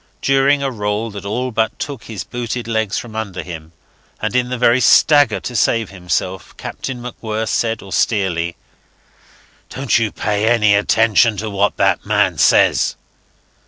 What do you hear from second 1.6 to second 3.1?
took his booted legs